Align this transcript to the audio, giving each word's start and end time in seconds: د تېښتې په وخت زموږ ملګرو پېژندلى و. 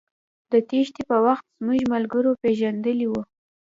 د 0.51 0.53
تېښتې 0.69 1.01
په 1.09 1.17
وخت 1.25 1.45
زموږ 1.57 1.79
ملګرو 1.93 2.31
پېژندلى 2.43 3.07
و. 3.09 3.13